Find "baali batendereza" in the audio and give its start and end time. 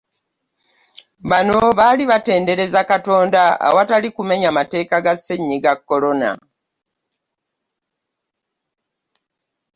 1.79-2.81